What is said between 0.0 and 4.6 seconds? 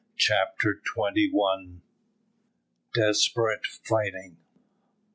CHAPTER TWENTY ONE. DESPERATE FIGHTING.